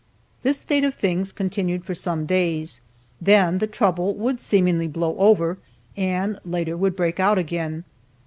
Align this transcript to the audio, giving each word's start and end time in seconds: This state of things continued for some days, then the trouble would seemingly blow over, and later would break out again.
This 0.41 0.57
state 0.57 0.83
of 0.83 0.95
things 0.95 1.31
continued 1.31 1.85
for 1.85 1.93
some 1.93 2.25
days, 2.25 2.81
then 3.21 3.59
the 3.59 3.67
trouble 3.67 4.15
would 4.15 4.41
seemingly 4.41 4.87
blow 4.87 5.15
over, 5.19 5.59
and 5.95 6.39
later 6.43 6.75
would 6.75 6.95
break 6.95 7.19
out 7.19 7.37
again. 7.37 7.83